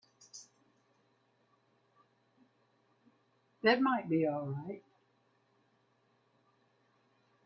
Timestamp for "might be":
3.81-4.25